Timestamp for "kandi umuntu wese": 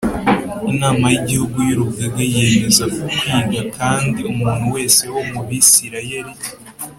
3.77-5.03